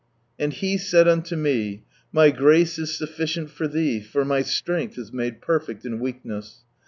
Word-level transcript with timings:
—"And 0.39 0.51
He 0.51 0.79
said 0.79 1.07
unto 1.07 1.35
me, 1.35 1.83
'My 2.11 2.31
grace 2.31 2.79
is 2.79 2.91
sufficient 2.97 3.51
for 3.51 3.67
thee, 3.67 3.99
for 3.99 4.25
My 4.25 4.41
strength 4.41 4.97
is 4.97 5.13
made 5.13 5.41
perfect 5.43 5.85
in 5.85 5.99
weakness.' 5.99 6.61